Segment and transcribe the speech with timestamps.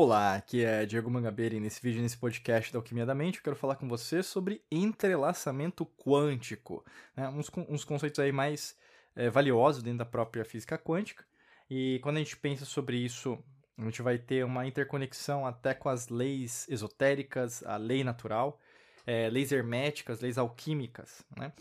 [0.00, 3.42] Olá, aqui é Diego Mangabeira e nesse vídeo, nesse podcast da Alquimia da Mente, eu
[3.42, 6.84] quero falar com você sobre entrelaçamento quântico,
[7.16, 7.28] né?
[7.30, 8.76] uns, uns conceitos aí mais
[9.16, 11.24] é, valiosos dentro da própria física quântica.
[11.68, 13.42] E quando a gente pensa sobre isso,
[13.76, 18.60] a gente vai ter uma interconexão até com as leis esotéricas, a lei natural,
[19.04, 21.24] é, leis herméticas, leis alquímicas.
[21.36, 21.52] Né?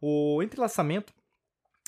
[0.00, 1.14] O entrelaçamento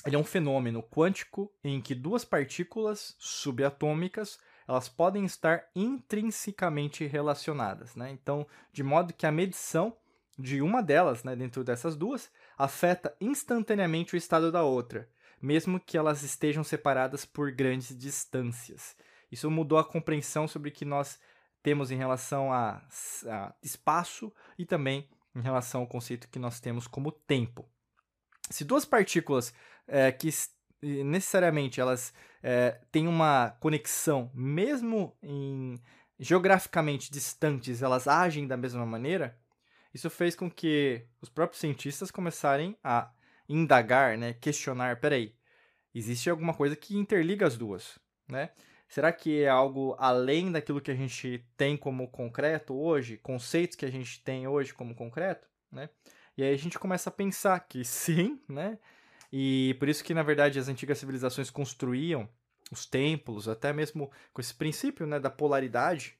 [0.05, 7.95] ele é um fenômeno quântico em que duas partículas subatômicas elas podem estar intrinsecamente relacionadas,
[7.95, 8.11] né?
[8.11, 9.95] Então, de modo que a medição
[10.37, 15.09] de uma delas, né, dentro dessas duas, afeta instantaneamente o estado da outra,
[15.41, 18.95] mesmo que elas estejam separadas por grandes distâncias.
[19.31, 21.19] Isso mudou a compreensão sobre o que nós
[21.63, 22.81] temos em relação a,
[23.25, 27.67] a espaço e também em relação ao conceito que nós temos como tempo.
[28.49, 29.53] Se duas partículas
[29.87, 30.27] é, que
[30.81, 35.79] necessariamente elas é, têm uma conexão, mesmo em
[36.19, 39.37] geograficamente distantes, elas agem da mesma maneira,
[39.93, 43.11] isso fez com que os próprios cientistas começarem a
[43.47, 45.35] indagar, né, questionar, peraí,
[45.93, 48.51] existe alguma coisa que interliga as duas, né?
[48.89, 53.85] Será que é algo além daquilo que a gente tem como concreto hoje, conceitos que
[53.85, 55.89] a gente tem hoje como concreto, né?
[56.37, 58.77] E aí a gente começa a pensar que sim, né?
[59.39, 62.27] E por isso que, na verdade, as antigas civilizações construíam
[62.71, 66.17] os templos, até mesmo com esse princípio né, da polaridade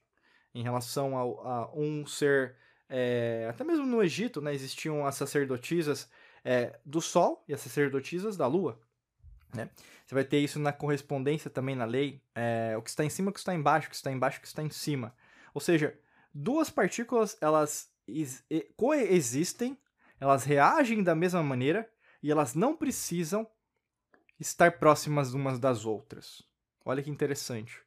[0.53, 2.55] em relação a, a um ser.
[2.87, 6.07] É, até mesmo no Egito, né, existiam as sacerdotisas
[6.45, 8.79] é, do Sol e as sacerdotisas da Lua.
[9.51, 9.67] Né?
[10.05, 13.31] Você vai ter isso na correspondência também na lei, é, o que está em cima,
[13.31, 15.11] o que está embaixo, o que está embaixo, o que está em cima.
[15.55, 15.97] Ou seja,
[16.31, 17.89] duas partículas elas
[18.75, 19.75] coexistem,
[20.19, 21.89] elas reagem da mesma maneira,
[22.21, 23.47] e elas não precisam
[24.39, 26.43] estar próximas umas das outras.
[26.85, 27.81] Olha que interessante.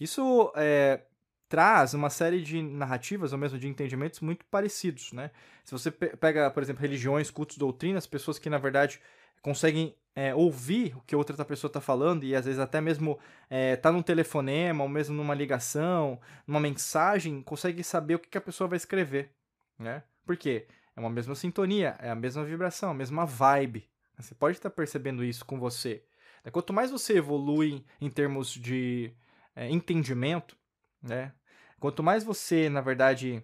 [0.00, 1.02] Isso é,
[1.48, 5.30] traz uma série de narrativas, ou mesmo de entendimentos muito parecidos, né?
[5.64, 9.00] Se você pega, por exemplo, religiões, cultos, doutrinas, pessoas que, na verdade,
[9.42, 13.18] conseguem é, ouvir o que outra pessoa está falando e, às vezes, até mesmo
[13.48, 18.38] é, tá num telefonema, ou mesmo numa ligação, numa mensagem, consegue saber o que, que
[18.38, 19.30] a pessoa vai escrever,
[19.78, 20.02] né?
[20.24, 20.66] Por quê?
[20.96, 23.86] É uma mesma sintonia, é a mesma vibração, a mesma vibe.
[24.18, 26.02] Você pode estar percebendo isso com você.
[26.50, 29.12] Quanto mais você evolui em termos de
[29.54, 30.56] é, entendimento,
[31.02, 31.32] né?
[31.78, 33.42] Quanto mais você, na verdade,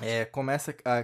[0.00, 1.00] é, começa a,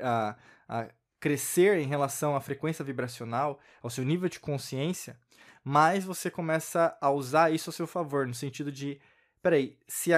[0.00, 0.36] a,
[0.68, 0.88] a,
[1.18, 5.18] crescer em relação à frequência vibracional, ao seu nível de consciência,
[5.62, 8.98] mais você começa a usar isso a seu favor, no sentido de,
[9.42, 10.12] peraí, se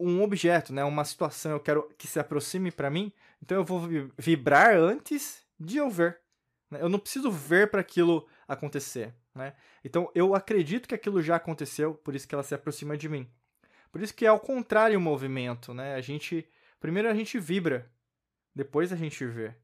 [0.00, 3.12] um objeto, né, uma situação eu quero que se aproxime para mim,
[3.42, 3.82] então eu vou
[4.18, 6.18] vibrar antes de eu ver.
[6.70, 6.80] Né?
[6.80, 9.14] Eu não preciso ver para aquilo acontecer.
[9.34, 9.54] Né?
[9.84, 13.30] Então eu acredito que aquilo já aconteceu, por isso que ela se aproxima de mim.
[13.92, 15.74] Por isso que é ao contrário o movimento.
[15.74, 15.94] Né?
[15.94, 17.90] A gente, primeiro a gente vibra,
[18.54, 19.54] depois a gente vê.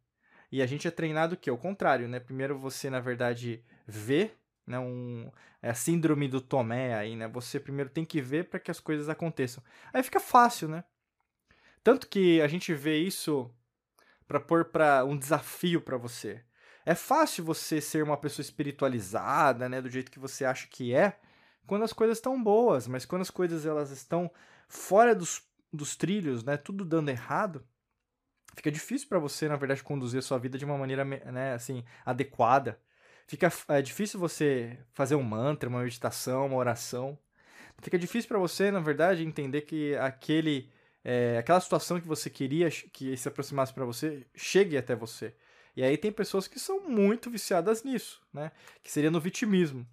[0.51, 2.21] E a gente é treinado que é o contrário, né?
[2.21, 4.31] Primeiro você, na verdade, vê,
[4.66, 4.78] né?
[4.78, 5.31] Um,
[5.62, 7.28] é a síndrome do Tomé aí, né?
[7.28, 9.62] Você primeiro tem que ver para que as coisas aconteçam.
[9.93, 10.84] Aí fica fácil, né?
[11.82, 13.50] Tanto que a gente vê isso
[14.26, 16.43] para pôr para um desafio para você.
[16.84, 21.19] É fácil você ser uma pessoa espiritualizada, né, do jeito que você acha que é,
[21.66, 24.31] quando as coisas estão boas, mas quando as coisas elas estão
[24.69, 27.66] fora dos, dos trilhos, né, tudo dando errado,
[28.55, 31.84] fica difícil para você, na verdade, conduzir a sua vida de uma maneira, né, assim,
[32.05, 32.81] adequada.
[33.26, 37.19] Fica é difícil você fazer um mantra, uma meditação, uma oração.
[37.82, 40.70] Fica difícil para você, na verdade, entender que aquele
[41.04, 45.34] é, aquela situação que você queria que se aproximasse para você chegue até você.
[45.76, 48.50] E aí tem pessoas que são muito viciadas nisso, né?
[48.82, 49.87] Que seria no vitimismo.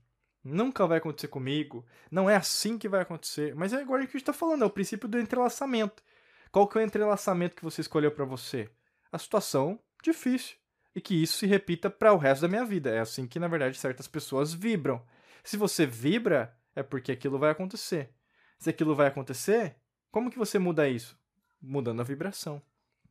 [0.44, 3.56] Nunca vai acontecer comigo, não é assim que vai acontecer.
[3.56, 6.04] Mas é igual a gente está falando, é o princípio do entrelaçamento.
[6.52, 8.70] Qual que é o entrelaçamento que você escolheu para você?
[9.12, 10.56] A situação difícil.
[10.96, 12.90] E que isso se repita para o resto da minha vida.
[12.92, 15.04] É assim que, na verdade, certas pessoas vibram.
[15.44, 18.14] Se você vibra, é porque aquilo vai acontecer.
[18.60, 19.76] Se aquilo vai acontecer,
[20.12, 21.20] como que você muda isso?
[21.62, 22.62] Mudando a vibração.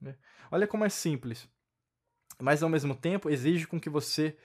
[0.00, 0.16] Né?
[0.50, 1.48] Olha como é simples.
[2.40, 4.36] Mas ao mesmo tempo exige com que você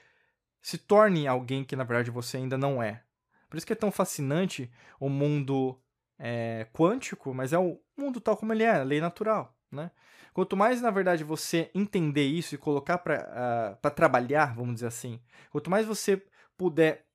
[0.61, 3.03] se torne alguém que na verdade você ainda não é.
[3.49, 5.79] Por isso que é tão fascinante o mundo
[6.19, 9.56] é, quântico, mas é o mundo tal como ele é, a lei natural.
[9.71, 9.91] Né?
[10.33, 15.19] Quanto mais, na verdade, você entender isso e colocar para uh, trabalhar, vamos dizer assim,
[15.49, 16.23] quanto mais você
[16.57, 17.05] puder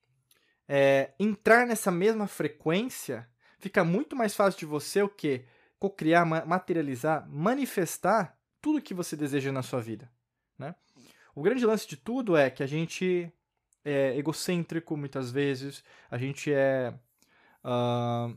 [0.69, 3.29] é, entrar nessa mesma frequência,
[3.59, 5.45] fica muito mais fácil de você o que
[5.79, 10.11] cocriar, materializar, manifestar tudo que você deseja na sua vida,
[10.59, 10.75] né?
[11.35, 13.33] O grande lance de tudo é que a gente
[13.85, 16.95] é egocêntrico muitas vezes, a gente é
[17.65, 18.37] uh,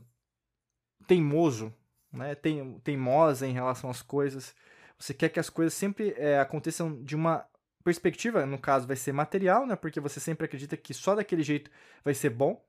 [1.06, 1.72] teimoso,
[2.16, 2.34] né?
[2.34, 4.54] Tem, teimosa em relação às coisas.
[4.98, 7.46] Você quer que as coisas sempre é, aconteçam de uma
[7.84, 9.76] perspectiva, no caso vai ser material, né?
[9.76, 11.70] Porque você sempre acredita que só daquele jeito
[12.04, 12.60] vai ser bom.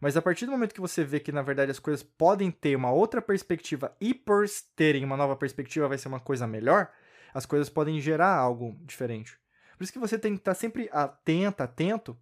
[0.00, 2.74] Mas a partir do momento que você vê que na verdade as coisas podem ter
[2.74, 4.44] uma outra perspectiva e por
[4.74, 6.90] terem uma nova perspectiva vai ser uma coisa melhor,
[7.32, 9.38] as coisas podem gerar algo diferente.
[9.78, 12.18] Por isso que você tem que estar sempre atento, atento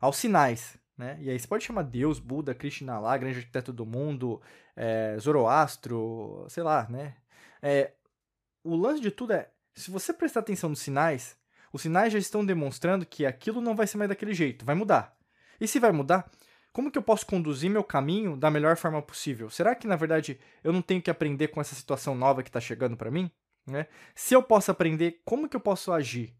[0.00, 0.76] aos sinais.
[0.98, 1.16] Né?
[1.20, 4.42] E aí você pode chamar Deus, Buda, Krishna lá, grande arquiteto do mundo,
[4.74, 7.14] é, Zoroastro, sei lá, né?
[7.62, 7.92] É,
[8.64, 11.38] o lance de tudo é, se você prestar atenção nos sinais,
[11.72, 15.16] os sinais já estão demonstrando que aquilo não vai ser mais daquele jeito, vai mudar.
[15.60, 16.28] E se vai mudar,
[16.72, 19.48] como que eu posso conduzir meu caminho da melhor forma possível?
[19.50, 22.60] Será que, na verdade, eu não tenho que aprender com essa situação nova que está
[22.60, 23.30] chegando para mim?
[23.66, 23.86] Né?
[24.14, 26.34] Se eu posso aprender, como que eu posso agir?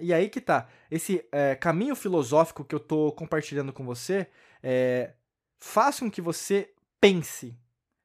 [0.00, 0.68] E aí que tá.
[0.90, 4.26] Esse é, caminho filosófico que eu estou compartilhando com você
[4.62, 5.12] é,
[5.58, 7.56] faça com que você pense.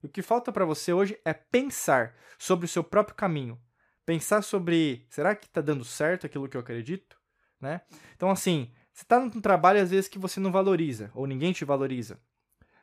[0.01, 3.59] O que falta para você hoje é pensar sobre o seu próprio caminho.
[4.05, 7.17] Pensar sobre, será que está dando certo aquilo que eu acredito?
[7.59, 7.81] Né?
[8.15, 11.63] Então, assim, você está num trabalho às vezes que você não valoriza, ou ninguém te
[11.63, 12.19] valoriza.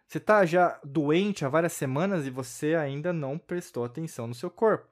[0.07, 4.51] Você está já doente há várias semanas e você ainda não prestou atenção no seu
[4.51, 4.90] corpo.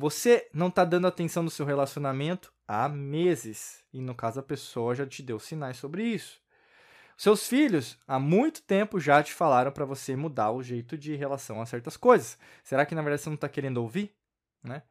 [0.00, 3.84] Você não está dando atenção no seu relacionamento há meses.
[3.92, 6.40] E no caso, a pessoa já te deu sinais sobre isso.
[7.18, 11.60] Seus filhos, há muito tempo, já te falaram para você mudar o jeito de relação
[11.60, 12.38] a certas coisas.
[12.64, 14.10] Será que na verdade você não está querendo ouvir?
[14.64, 14.82] Né?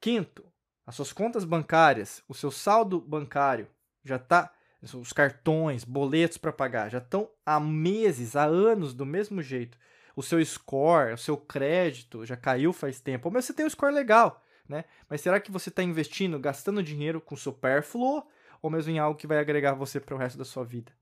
[0.00, 0.44] Quinto,
[0.84, 3.68] as suas contas bancárias, o seu saldo bancário
[4.04, 4.52] já está.
[4.82, 9.78] Os cartões, boletos para pagar já estão há meses, há anos do mesmo jeito
[10.14, 13.28] o seu score, o seu crédito já caiu faz tempo.
[13.28, 14.84] Ou você tem um score legal, né?
[15.08, 18.26] Mas será que você está investindo, gastando dinheiro com supérfluo
[18.60, 20.92] ou mesmo em algo que vai agregar você para o resto da sua vida?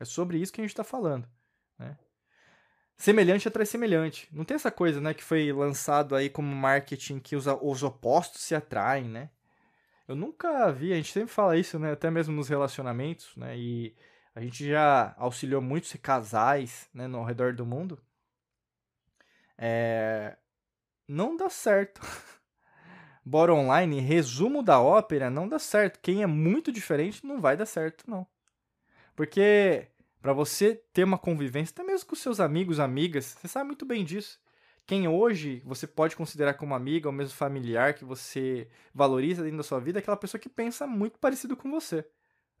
[0.00, 1.28] É sobre isso que a gente está falando,
[1.78, 1.96] né?
[2.96, 4.28] Semelhante atrai semelhante.
[4.32, 8.42] Não tem essa coisa, né, que foi lançado aí como marketing que os, os opostos
[8.42, 9.30] se atraem, né?
[10.08, 13.56] Eu nunca vi, a gente sempre fala isso, né, até mesmo nos relacionamentos, né?
[13.56, 13.94] E
[14.34, 18.00] a gente já auxiliou muitos casais, né, no redor do mundo
[19.58, 20.36] é...
[21.06, 22.00] Não dá certo.
[23.24, 26.00] Bora online, resumo da ópera, não dá certo.
[26.00, 28.26] Quem é muito diferente não vai dar certo, não.
[29.14, 29.88] Porque
[30.22, 34.04] para você ter uma convivência, até mesmo com seus amigos, amigas, você sabe muito bem
[34.04, 34.40] disso.
[34.86, 39.62] Quem hoje você pode considerar como amiga ou mesmo familiar que você valoriza dentro da
[39.62, 42.06] sua vida é aquela pessoa que pensa muito parecido com você.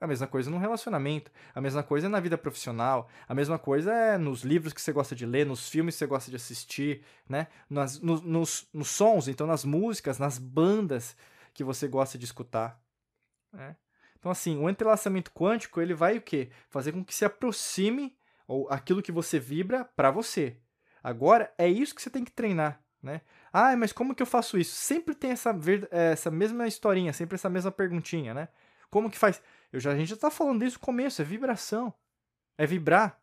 [0.00, 3.92] A mesma coisa no relacionamento, a mesma coisa é na vida profissional, a mesma coisa
[3.92, 7.02] é nos livros que você gosta de ler, nos filmes que você gosta de assistir,
[7.28, 7.48] né?
[7.68, 11.16] Nas, no, nos, nos sons, então nas músicas, nas bandas
[11.52, 12.80] que você gosta de escutar.
[13.52, 13.76] Né?
[14.18, 16.50] Então, assim, o entrelaçamento quântico ele vai o quê?
[16.68, 18.16] Fazer com que se aproxime
[18.46, 20.56] ou aquilo que você vibra para você.
[21.02, 23.20] Agora, é isso que você tem que treinar, né?
[23.52, 24.74] Ah, mas como que eu faço isso?
[24.74, 25.56] Sempre tem essa,
[25.90, 28.48] essa mesma historinha, sempre essa mesma perguntinha, né?
[28.90, 29.40] Como que faz?
[29.72, 31.92] Eu já, a gente já está falando desde o começo, é vibração.
[32.56, 33.20] É vibrar.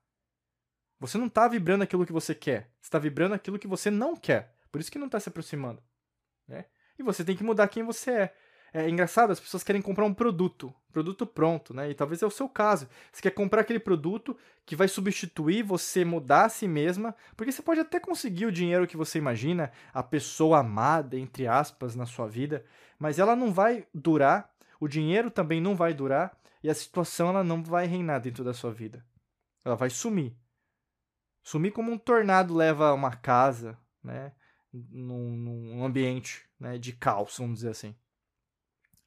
[0.99, 2.71] Você não está vibrando aquilo que você quer.
[2.79, 4.55] Você está vibrando aquilo que você não quer.
[4.71, 5.81] Por isso que não está se aproximando.
[6.47, 6.65] Né?
[6.97, 8.35] E você tem que mudar quem você é.
[8.73, 11.89] É engraçado, as pessoas querem comprar um produto, produto pronto, né?
[11.89, 12.89] E talvez é o seu caso.
[13.09, 17.61] Você quer comprar aquele produto que vai substituir você mudar a si mesma, porque você
[17.61, 22.27] pode até conseguir o dinheiro que você imagina, a pessoa amada, entre aspas, na sua
[22.27, 22.65] vida,
[22.99, 27.43] mas ela não vai durar o dinheiro também não vai durar e a situação ela
[27.43, 29.05] não vai reinar dentro da sua vida.
[29.63, 30.35] Ela vai sumir.
[31.43, 34.31] Sumir como um tornado leva uma casa, né?
[34.73, 37.95] Num, num ambiente né, de caos, vamos dizer assim.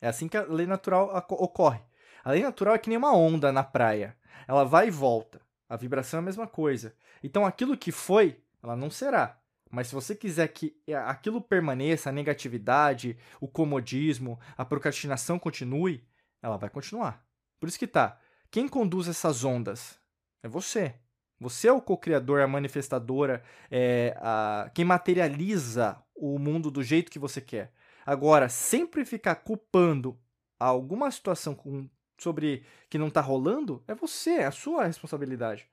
[0.01, 1.81] É assim que a lei natural ocorre.
[2.25, 4.17] A lei natural é que nem uma onda na praia.
[4.47, 5.41] Ela vai e volta.
[5.69, 6.95] A vibração é a mesma coisa.
[7.23, 9.38] Então aquilo que foi, ela não será.
[9.71, 10.75] Mas se você quiser que
[11.07, 16.03] aquilo permaneça, a negatividade, o comodismo, a procrastinação continue,
[16.43, 17.25] ela vai continuar.
[17.61, 18.19] Por isso que tá.
[18.51, 19.99] Quem conduz essas ondas
[20.43, 20.95] é você.
[21.41, 27.19] Você é o co-criador, a manifestadora, é a, quem materializa o mundo do jeito que
[27.19, 27.73] você quer.
[28.05, 30.19] Agora, sempre ficar culpando
[30.59, 35.69] alguma situação com, sobre que não está rolando, é você, é a sua responsabilidade.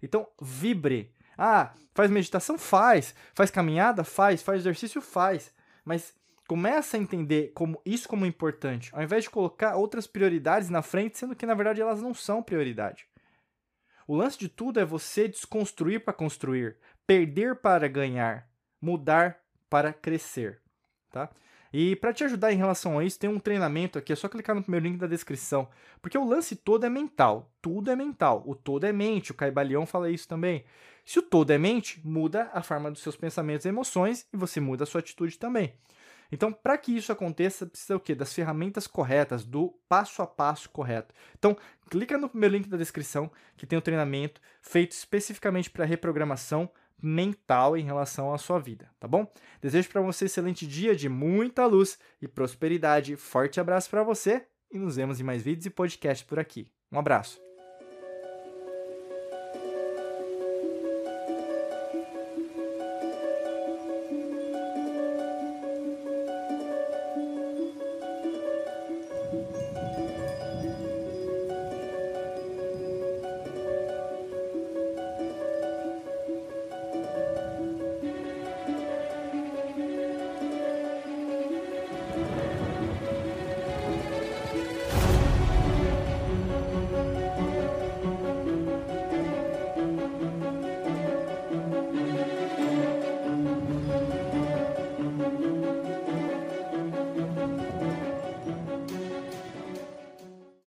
[0.00, 2.58] Então, vibre, ah, faz meditação?
[2.58, 3.14] Faz.
[3.32, 4.02] Faz caminhada?
[4.02, 4.42] Faz.
[4.42, 5.00] Faz exercício?
[5.00, 5.54] Faz.
[5.84, 6.12] Mas
[6.48, 11.18] começa a entender como isso como importante, ao invés de colocar outras prioridades na frente,
[11.18, 13.06] sendo que na verdade elas não são prioridade.
[14.06, 18.48] O lance de tudo é você desconstruir para construir, perder para ganhar,
[18.80, 20.62] mudar para crescer,
[21.10, 21.30] tá?
[21.72, 24.56] E para te ajudar em relação a isso, tem um treinamento aqui, é só clicar
[24.56, 25.68] no primeiro link da descrição.
[26.00, 29.84] Porque o lance todo é mental, tudo é mental, o todo é mente, o Caibalião
[29.84, 30.64] fala isso também.
[31.04, 34.60] Se o todo é mente, muda a forma dos seus pensamentos e emoções e você
[34.60, 35.74] muda a sua atitude também.
[36.30, 38.14] Então, para que isso aconteça, precisa o quê?
[38.14, 41.14] Das ferramentas corretas, do passo a passo correto.
[41.38, 41.56] Então,
[41.88, 47.76] clica no primeiro link da descrição, que tem um treinamento feito especificamente para reprogramação mental
[47.76, 49.30] em relação à sua vida, tá bom?
[49.60, 53.16] Desejo para você um excelente dia de muita luz e prosperidade.
[53.16, 56.70] Forte abraço para você e nos vemos em mais vídeos e podcasts por aqui.
[56.90, 57.47] Um abraço.